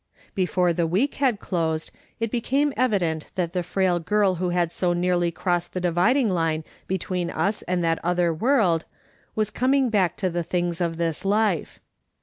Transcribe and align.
Before 0.33 0.73
the 0.73 0.87
week 0.87 1.13
had 1.21 1.39
closed, 1.39 1.91
it 2.19 2.31
became 2.31 2.73
evident 2.75 3.27
that 3.35 3.53
the 3.53 3.61
frail 3.61 3.99
girl 3.99 4.33
who 4.41 4.49
had 4.49 4.71
so 4.71 4.93
nearly 4.93 5.29
crossed 5.29 5.73
the 5.73 5.79
dividing 5.79 6.27
line 6.27 6.63
between 6.87 7.29
us 7.29 7.61
and 7.67 7.83
that 7.83 8.03
other 8.03 8.33
world 8.33 8.85
was 9.35 9.51
coming 9.51 9.91
back 9.91 10.17
to 10.17 10.29
the 10.31 10.41
things 10.41 10.81
of 10.81 10.97
this 10.97 11.23
life. 11.23 11.79